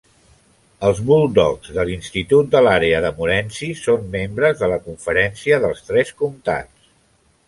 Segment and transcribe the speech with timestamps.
[0.87, 6.13] Els Bulldogs de l'Institut de l'àrea de Morenci són membres de la Conferència dels tres
[6.23, 6.89] comtats.